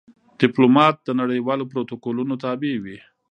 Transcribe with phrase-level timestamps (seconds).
[0.41, 2.97] ډيپلومات د نړېوالو پروتوکولونو تابع وي.